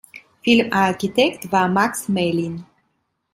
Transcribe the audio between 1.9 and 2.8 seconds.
Mellin.